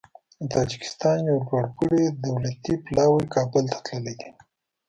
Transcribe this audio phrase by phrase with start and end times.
[0.39, 4.29] د تاجکستان یو لوړپوړی دولتي پلاوی کابل ته تللی دی.